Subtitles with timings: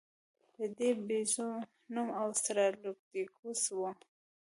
[0.55, 1.49] د دې بیزو
[1.93, 3.79] نوم اوسترالوپیتکوس و.